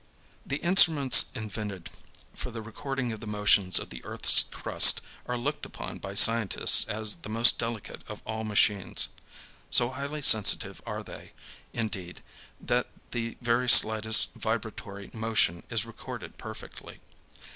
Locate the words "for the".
2.33-2.63